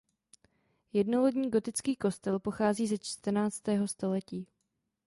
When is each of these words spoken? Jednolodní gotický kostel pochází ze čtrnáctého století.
Jednolodní 0.93 1.49
gotický 1.49 1.95
kostel 1.95 2.39
pochází 2.39 2.87
ze 2.87 2.97
čtrnáctého 2.97 3.87
století. 3.87 4.47